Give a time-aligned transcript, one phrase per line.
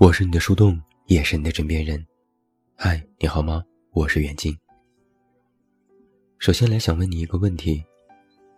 [0.00, 2.06] 我是你的树洞，也是你的枕边人。
[2.76, 3.64] 嗨，你好吗？
[3.90, 4.56] 我是远近。
[6.38, 7.84] 首先来想问你一个问题：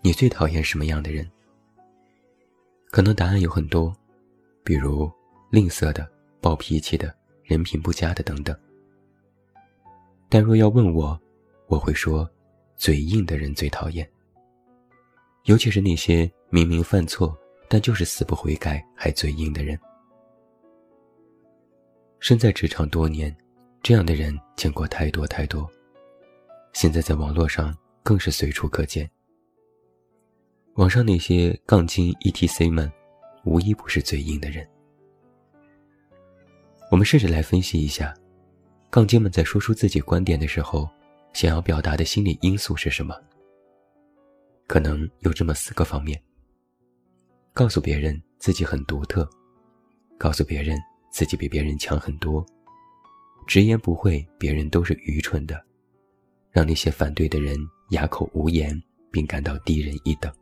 [0.00, 1.28] 你最讨厌什么样的人？
[2.92, 3.92] 可能答案有很多，
[4.62, 5.10] 比如
[5.50, 6.08] 吝啬的、
[6.40, 7.12] 暴脾气的、
[7.42, 8.56] 人品不佳的等等。
[10.28, 11.20] 但若要问我，
[11.66, 12.30] 我会说，
[12.76, 14.08] 嘴硬的人最讨厌。
[15.46, 17.36] 尤其是那些明明犯错，
[17.68, 19.76] 但就是死不悔改还嘴硬的人。
[22.24, 23.36] 身在职场多年，
[23.82, 25.70] 这样的人见过太多太多。
[26.72, 29.06] 现在在网络上更是随处可见。
[30.76, 32.90] 网上那些杠精 ETC 们，
[33.44, 34.66] 无一不是嘴硬的人。
[36.90, 38.14] 我们试着来分析一下，
[38.88, 40.88] 杠精们在说出自己观点的时候，
[41.34, 43.14] 想要表达的心理因素是什么？
[44.66, 46.18] 可能有这么四个方面：
[47.52, 49.28] 告诉别人自己很独特，
[50.16, 50.80] 告诉别人。
[51.14, 52.44] 自己比别人强很多，
[53.46, 55.64] 直言不讳，别人都是愚蠢的，
[56.50, 57.56] 让那些反对的人
[57.90, 60.34] 哑口无言，并感到低人一等。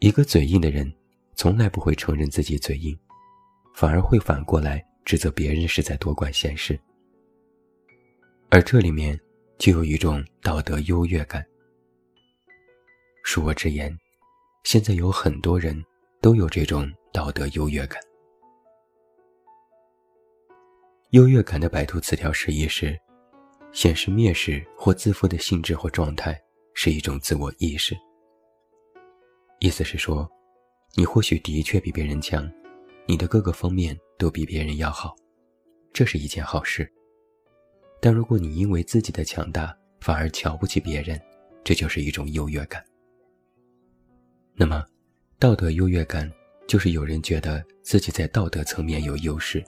[0.00, 0.92] 一个嘴硬的人，
[1.36, 2.98] 从来不会承认自己嘴硬，
[3.76, 6.76] 反而会反过来指责别人是在多管闲事。
[8.48, 9.16] 而这里面
[9.56, 11.46] 就有一种道德优越感。
[13.24, 13.96] 恕我直言，
[14.64, 15.80] 现在有很多人
[16.20, 18.02] 都有这种道德优越感。
[21.16, 22.94] 优越感的百度词条释义是：
[23.72, 26.38] 显示蔑视或自负的性质或状态，
[26.74, 27.96] 是一种自我意识。
[29.58, 30.30] 意思是说，
[30.94, 32.46] 你或许的确比别人强，
[33.06, 35.16] 你的各个方面都比别人要好，
[35.90, 36.86] 这是一件好事。
[37.98, 41.18] 但如果你因为自己的强大反而瞧不起别人，
[41.64, 42.84] 这就是一种优越感。
[44.52, 44.84] 那么，
[45.38, 46.30] 道德优越感
[46.68, 49.64] 就是有人觉得自己在道德层面有优势。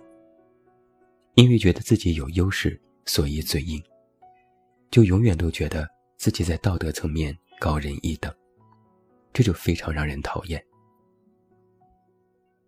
[1.38, 2.76] 因为觉得自己有优势，
[3.06, 3.80] 所以嘴硬，
[4.90, 8.34] 就永远都觉得自己在道德层面高人一等，
[9.32, 10.60] 这就非常让人讨厌。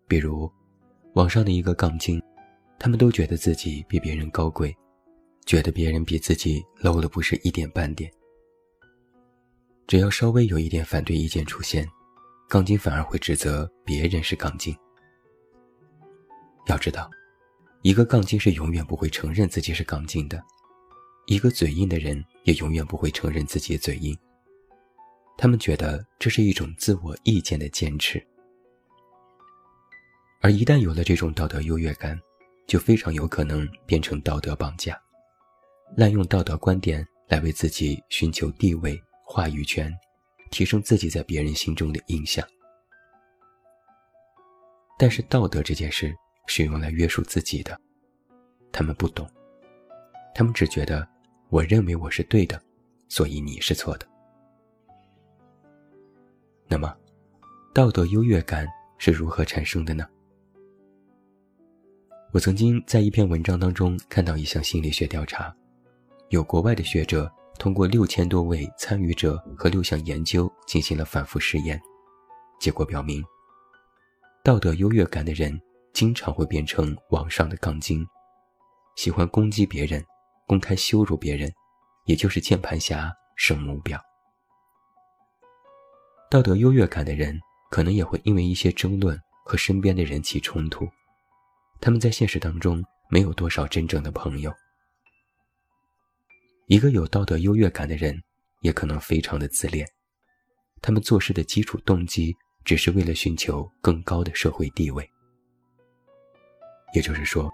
[0.07, 0.49] 比如，
[1.15, 2.23] 网上的一个杠精，
[2.79, 4.73] 他们都觉得自己比别人高贵，
[5.45, 8.09] 觉得别人比自己 low 了不是一点半点。
[9.85, 11.85] 只要稍微有一点反对意见出现，
[12.47, 14.73] 杠精反而会指责别人是杠精。
[16.67, 17.11] 要知道。
[17.83, 20.39] 一个杠精是永远不会承认自己是杠精的，
[21.25, 24.15] 一个嘴硬的人也永远不会承认自己嘴硬。
[25.35, 28.23] 他们觉得这是一种自我意见的坚持，
[30.41, 32.19] 而一旦有了这种道德优越感，
[32.67, 34.95] 就非常有可能变成道德绑架，
[35.97, 39.91] 滥用道德观点来为自己寻求地位、话语权，
[40.51, 42.47] 提升自己在别人心中的印象。
[44.99, 46.15] 但是道德这件事。
[46.47, 47.79] 是用来约束自己的，
[48.71, 49.29] 他们不懂，
[50.35, 51.07] 他们只觉得
[51.49, 52.61] 我认为我是对的，
[53.07, 54.07] 所以你是错的。
[56.67, 56.95] 那么，
[57.73, 60.07] 道德优越感是如何产生的呢？
[62.33, 65.53] 我曾经在一篇文章当中看到一项心理学调查，
[66.29, 67.29] 有国外的学者
[67.59, 71.81] 通过六千多位参与者和六项研究进行了反复试验，
[72.59, 73.21] 结果表明，
[74.43, 75.61] 道德优越感的人。
[75.93, 78.05] 经常会变成网上的杠精，
[78.95, 80.03] 喜欢攻击别人，
[80.47, 81.51] 公开羞辱别人，
[82.05, 83.99] 也就是键盘侠、圣母婊。
[86.29, 87.37] 道德优越感的人，
[87.69, 90.87] 可能也会因为一些争论和身边的人起冲突。
[91.81, 94.53] 他们在现实当中没有多少真正的朋友。
[96.67, 98.17] 一个有道德优越感的人，
[98.61, 99.85] 也可能非常的自恋。
[100.81, 105.10] 他们做事的基础动机，只是为了寻求更高的社会地位。
[106.93, 107.51] 也就是说，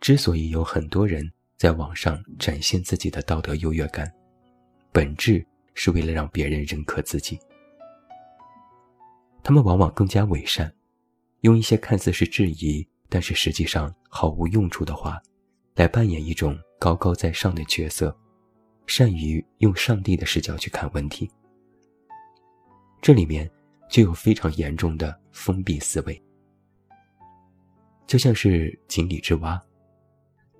[0.00, 4.12] 之所以有很多人在网上展现自己的道德优越感，
[4.92, 5.44] 本质
[5.74, 7.38] 是为了让别人认可自己。
[9.42, 10.72] 他们往往更加伪善，
[11.42, 15.20] 用一些看似是质疑，但是实际上毫无用处的话，
[15.76, 18.16] 来扮演一种高高在上的角色，
[18.86, 21.30] 善于用上帝的视角去看问题。
[23.00, 23.48] 这里面
[23.88, 26.22] 就有非常严重的封闭思维。
[28.06, 29.60] 就像是井底之蛙，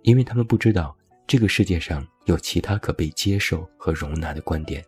[0.03, 0.97] 因为他们不知道
[1.27, 4.85] 这个世界上有其他可被接受和容纳的观点，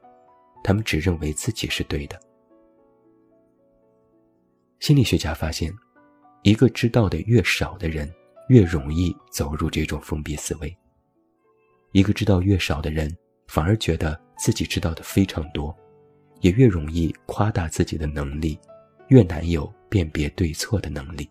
[0.64, 2.20] 他们只认为自己是对的。
[4.80, 5.72] 心理学家发现，
[6.42, 8.12] 一个知道的越少的人，
[8.48, 10.68] 越容易走入这种封闭思维；
[11.92, 13.12] 一个知道越少的人，
[13.46, 15.76] 反而觉得自己知道的非常多，
[16.40, 18.58] 也越容易夸大自己的能力，
[19.08, 21.28] 越难有辨别对错的能力。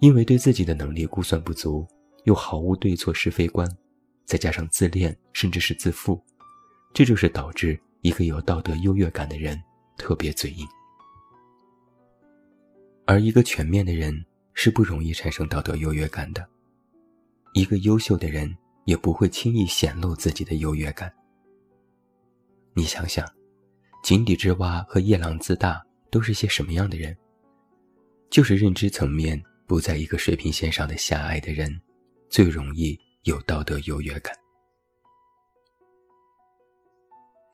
[0.00, 1.86] 因为对自己的能力估算不足，
[2.24, 3.68] 又毫无对错是非观，
[4.24, 6.22] 再加上自恋甚至是自负，
[6.92, 9.60] 这就是导致一个有道德优越感的人
[9.96, 10.66] 特别嘴硬。
[13.06, 16.46] 而一个全面的人是不容易产生道德优越感的。
[17.52, 18.54] 一个优秀的人
[18.84, 21.10] 也不会轻易显露自己的优越感。
[22.74, 23.26] 你想想，
[24.02, 27.16] 井底之蛙和夜郎自大都是些什么样的人？
[28.28, 31.80] 就是认知层面不在一个水平线上的狭隘的人，
[32.30, 34.34] 最容易有道德优越感。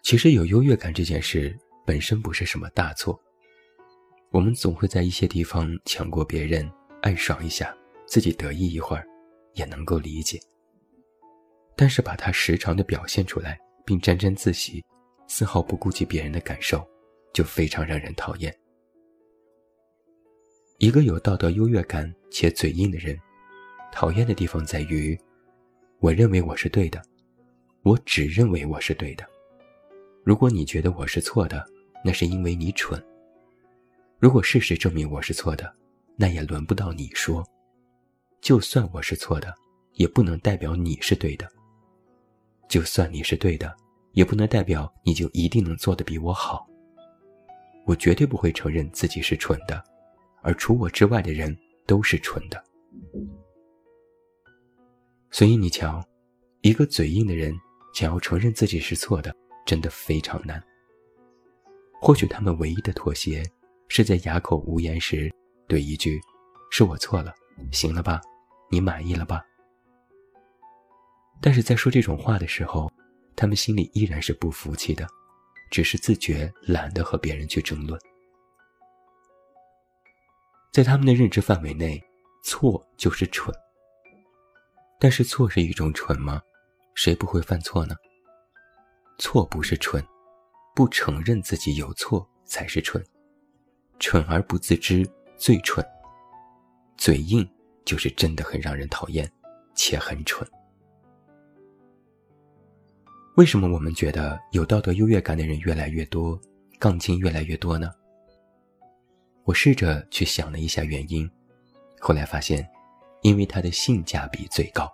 [0.02, 1.56] 其实有优越感这件事
[1.86, 3.18] 本身不是什么大错。
[4.30, 6.70] 我们总会在一些地方抢过别人，
[7.02, 7.74] 爱爽一下，
[8.06, 9.06] 自己得意一会儿，
[9.54, 10.40] 也能够理解。
[11.76, 14.84] 但是把它时常的表现出来，并沾沾自喜，
[15.28, 16.86] 丝毫不顾及别人的感受，
[17.32, 18.54] 就非常让人讨厌。
[20.82, 23.16] 一个有道德优越感且嘴硬的人，
[23.92, 25.16] 讨厌的地方在于，
[26.00, 27.00] 我认为我是对的，
[27.84, 29.24] 我只认为我是对的。
[30.24, 31.64] 如果你觉得我是错的，
[32.04, 33.00] 那是因为你蠢。
[34.18, 35.72] 如果事实证明我是错的，
[36.16, 37.48] 那也轮不到你说。
[38.40, 39.54] 就算我是错的，
[39.92, 41.48] 也不能代表你是对的。
[42.68, 43.72] 就算你是对的，
[44.14, 46.66] 也不能代表你就一定能做得比我好。
[47.86, 49.80] 我绝对不会承认自己是蠢的，
[50.42, 51.56] 而除我之外的人
[51.86, 52.62] 都是蠢的。
[55.30, 56.04] 所以你瞧，
[56.60, 57.54] 一个嘴硬的人
[57.94, 59.34] 想要承认自己是错的，
[59.64, 60.62] 真的非常难。
[62.00, 63.42] 或许他们唯一的妥协。
[63.94, 65.30] 是在哑口无言时，
[65.68, 66.18] 对一句
[66.72, 67.34] “是我错了，
[67.72, 68.18] 行了吧，
[68.70, 69.44] 你满意了吧？”
[71.42, 72.90] 但是在说这种话的时候，
[73.36, 75.06] 他们心里依然是不服气的，
[75.70, 78.00] 只是自觉懒得和别人去争论。
[80.72, 82.02] 在他们的认知范围内，
[82.42, 83.54] 错就是蠢。
[84.98, 86.40] 但是错是一种蠢吗？
[86.94, 87.94] 谁不会犯错呢？
[89.18, 90.02] 错不是蠢，
[90.74, 93.04] 不承认自己有错才是蠢。
[93.98, 95.86] 蠢而不自知，最蠢。
[96.96, 97.46] 嘴硬
[97.84, 99.30] 就是真的很让人讨厌，
[99.74, 100.48] 且很蠢。
[103.36, 106.40] 为什么我们觉得有道德优越感的人越来越多，
[106.78, 107.90] 杠精越来越多呢？
[109.44, 111.30] 我试着去想了一下原因，
[112.00, 112.68] 后来发现，
[113.22, 114.92] 因为它的性价比最高。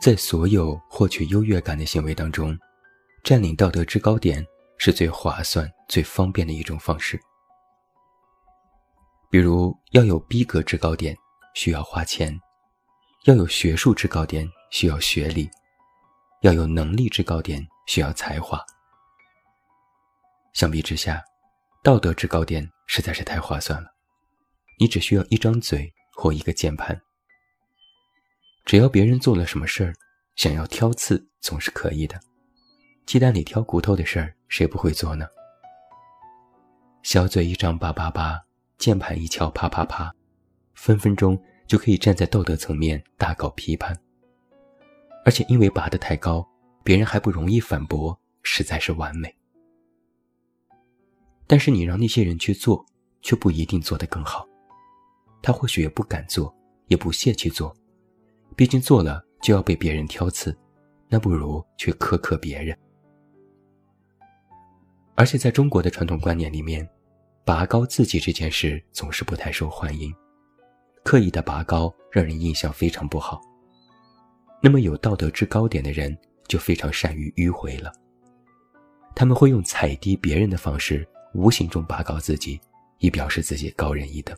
[0.00, 2.58] 在所有获取优越感的行为当中，
[3.24, 4.46] 占领道德制高点。
[4.78, 7.18] 是最划算、最方便的一种方式。
[9.30, 11.16] 比如，要有逼格制高点，
[11.54, 12.30] 需要花钱；
[13.24, 15.48] 要有学术制高点，需要学历；
[16.42, 18.62] 要有能力制高点，需要才华。
[20.52, 21.22] 相比之下，
[21.86, 23.88] 道德制高点实在是太划算了。
[24.76, 27.00] 你只需要一张嘴或一个键盘，
[28.64, 29.94] 只要别人做了什么事儿，
[30.34, 32.18] 想要挑刺总是可以的。
[33.06, 35.28] 鸡蛋里挑骨头的事儿，谁不会做呢？
[37.04, 38.42] 小嘴一张叭叭叭，
[38.78, 40.12] 键盘一敲啪啪啪，
[40.74, 43.96] 分分钟就可以站在道德层面大搞批判。
[45.24, 46.44] 而且因为拔得太高，
[46.82, 49.32] 别人还不容易反驳，实在是完美。
[51.46, 52.84] 但是你让那些人去做，
[53.22, 54.46] 却不一定做得更好。
[55.42, 56.54] 他或许也不敢做，
[56.88, 57.74] 也不屑去做，
[58.56, 60.56] 毕竟做了就要被别人挑刺，
[61.08, 62.76] 那不如去苛刻别人。
[65.14, 66.86] 而且在中国的传统观念里面，
[67.44, 70.12] 拔高自己这件事总是不太受欢迎，
[71.04, 73.40] 刻意的拔高让人印象非常不好。
[74.60, 76.16] 那么有道德制高点的人
[76.48, 77.92] 就非常善于迂回了，
[79.14, 82.60] 他们会用踩低别人的方式，无形中拔高自己，
[82.98, 84.36] 以表示自己高人一等。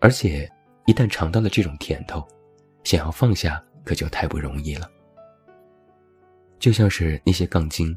[0.00, 0.50] 而且
[0.86, 2.26] 一旦尝到了这种甜头，
[2.84, 4.90] 想要放下可就太不容易了。
[6.58, 7.96] 就像是那些杠精。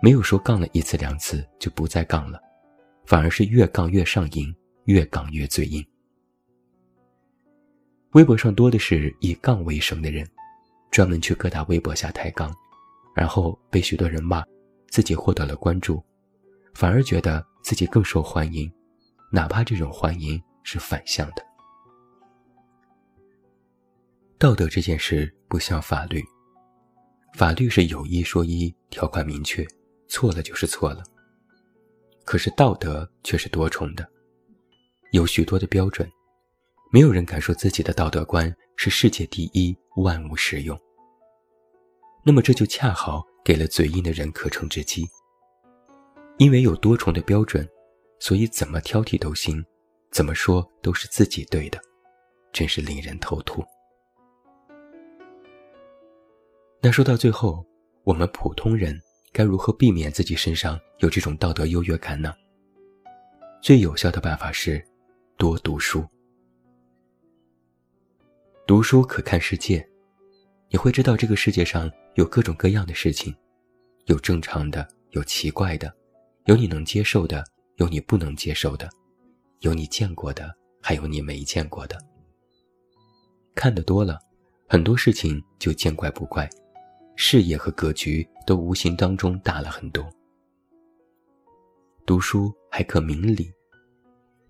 [0.00, 2.40] 没有说杠了一次两次就不再杠了，
[3.04, 4.54] 反而是越杠越上瘾，
[4.84, 5.84] 越杠越嘴硬。
[8.12, 10.24] 微博上多的是以杠为生的人，
[10.92, 12.54] 专门去各大微博下抬杠，
[13.12, 14.44] 然后被许多人骂，
[14.88, 16.00] 自己获得了关注，
[16.78, 18.72] 反而觉得自己更受欢迎，
[19.32, 21.44] 哪怕这种欢迎是反向的。
[24.38, 26.22] 道德这件事不像法律，
[27.34, 29.66] 法律是有一说一，条款明确。
[30.06, 31.02] 错了就是错了。
[32.24, 34.08] 可是道德却是多重的，
[35.10, 36.08] 有许多的标准，
[36.92, 40.78] 没有人敢说自己的道德观是世界第一，万无实用。
[42.24, 45.04] 那么这就恰好给了嘴硬的人可乘之机。
[46.38, 47.68] 因为有多重的标准，
[48.20, 49.64] 所以怎么挑剔都行，
[50.12, 51.80] 怎么说都是自己对的，
[52.52, 53.62] 真是令人头秃。
[56.80, 57.66] 那说到最后，
[58.04, 58.96] 我们普通人
[59.32, 62.32] 该如何避免自己身上有这种道德优越感呢？
[63.60, 64.80] 最有效的办法是
[65.36, 66.06] 多读书。
[68.64, 69.84] 读书可看世界，
[70.70, 73.34] 你会知道这个世界上有各种各样的事情，
[74.04, 75.92] 有正常的，有奇怪的，
[76.48, 77.44] 有你能接受的，
[77.76, 78.88] 有你不能接受的，
[79.60, 80.50] 有你见过的，
[80.80, 81.98] 还有你没见过的。
[83.54, 84.18] 看得多了，
[84.66, 86.48] 很多事情就见怪不怪。
[87.16, 90.08] 视野和格局都无形当中大了很多。
[92.06, 93.52] 读书还可明理，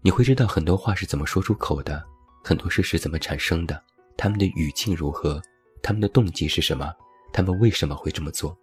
[0.01, 2.01] 你会知道很多话是怎么说出口的，
[2.45, 3.83] 很多事是怎么产生的，
[4.17, 5.43] 他们的语境如何，
[5.83, 6.95] 他们的动机是什么，
[7.33, 8.57] 他们为什么会这么做。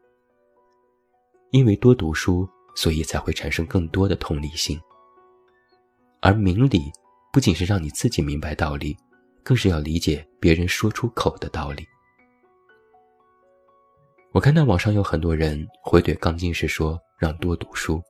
[1.52, 4.80] 因为多读书，所以才会产生更多的同理心。
[6.22, 6.92] 而明理
[7.32, 8.96] 不仅是让你自己明白道理，
[9.44, 11.86] 更是要理解别人说出口的道理。
[14.32, 18.02] 我看到网上有很多人回怼钢筋时说让多读书，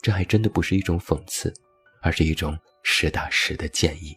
[0.00, 1.52] 这还真的不是一种讽刺，
[2.00, 4.16] 而是一种实打实的建议。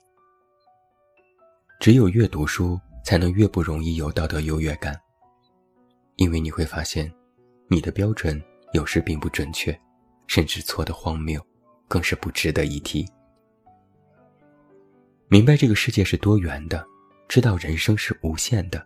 [1.80, 4.98] 只有越读书，才能越不容易有道德优越感，
[6.16, 7.14] 因为你会发现，
[7.68, 8.42] 你的标准
[8.76, 9.78] 有时并不准确，
[10.28, 11.44] 甚至错的荒谬，
[11.88, 13.08] 更是不值得一提。
[15.28, 16.86] 明白这个世界是多元的，
[17.28, 18.86] 知道人生是无限的。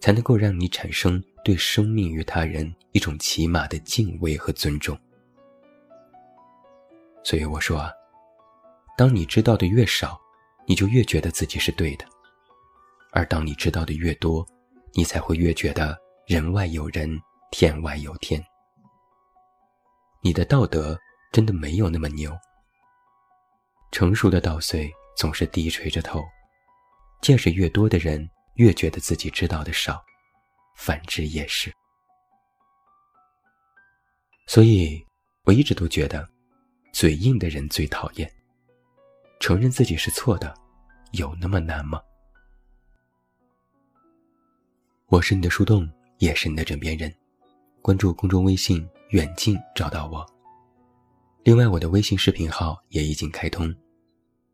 [0.00, 4.94] 才能够让你产生对生命与他人一种起码的敬畏和尊重。
[7.22, 7.90] 所以我说啊，
[8.98, 10.20] 当你知道的越少，
[10.66, 12.04] 你就越觉得自己是对的；
[13.12, 14.46] 而当你知道的越多，
[14.92, 17.18] 你才会越觉得人外有人，
[17.50, 18.44] 天外有天。
[20.24, 20.98] 你的道德
[21.30, 22.34] 真的没有那么牛。
[23.92, 26.24] 成熟的稻穗总是低垂着头，
[27.20, 28.28] 见识越多的人。
[28.54, 30.00] 越觉得自己知道的少，
[30.76, 31.72] 反之也是。
[34.46, 35.04] 所以，
[35.42, 36.28] 我一直都觉得，
[36.92, 38.32] 嘴硬的人最讨厌。
[39.40, 40.54] 承认自己是错的，
[41.14, 42.00] 有那么难吗？
[45.06, 47.12] 我是你的树洞，也是你的枕边人。
[47.82, 50.24] 关注公众微信“远近”，找到我。
[51.44, 53.74] 另外，我的微信视频号也已经开通，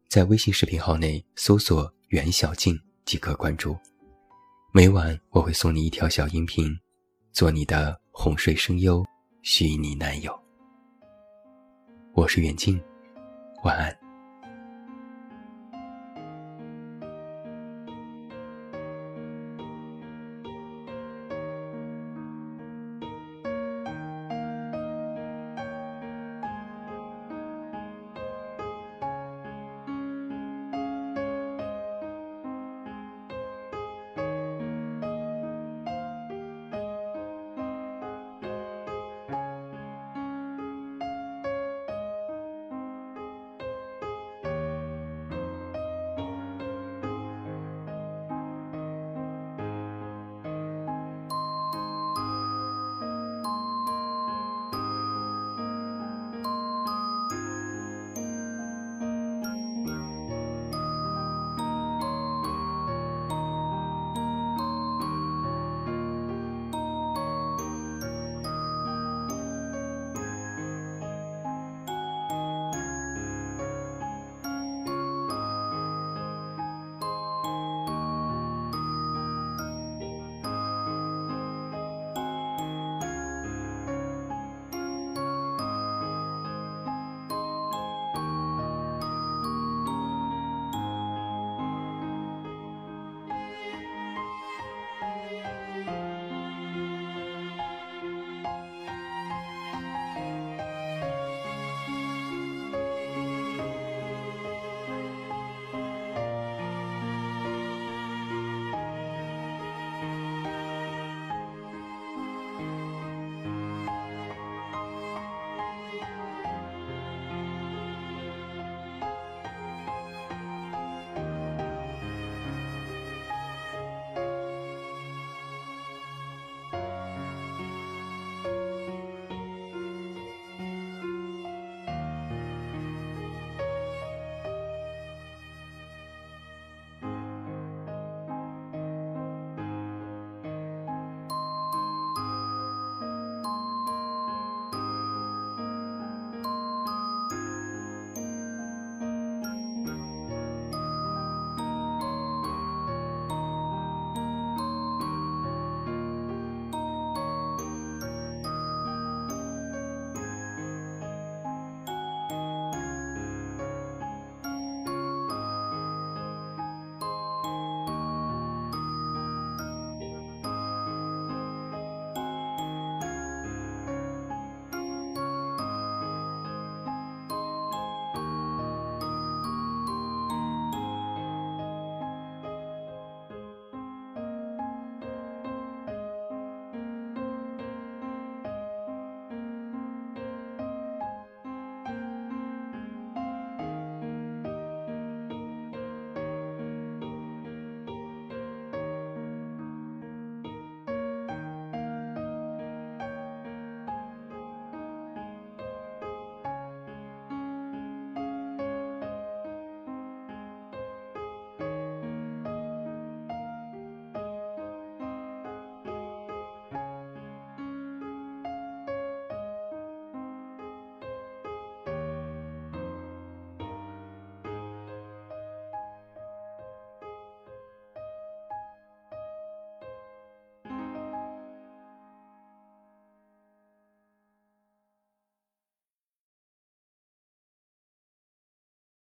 [0.08, 3.76] 在微信视频号内搜索“袁小静”即可关注。
[4.72, 6.76] 每晚我会送你一条小音频，
[7.32, 9.04] 做你的哄睡声优，
[9.42, 10.36] 虚拟男友。
[12.12, 12.80] 我是远近，
[13.62, 14.09] 晚安。